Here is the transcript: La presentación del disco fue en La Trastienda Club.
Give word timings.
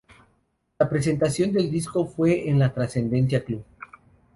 La 0.79 0.89
presentación 0.89 1.51
del 1.51 1.69
disco 1.69 2.07
fue 2.07 2.49
en 2.49 2.57
La 2.57 2.73
Trastienda 2.73 3.39
Club. 3.41 3.63